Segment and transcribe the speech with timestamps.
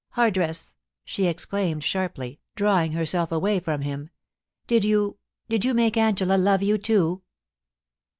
[0.15, 0.73] Hardress !*
[1.05, 6.37] she exclaimed sharply, drawing herself away from him, * did you— did you make Angela
[6.37, 7.21] love you too